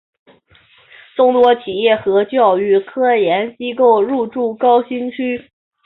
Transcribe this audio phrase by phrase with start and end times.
[1.15, 5.51] 众多企业和教育科研机构入驻高新区。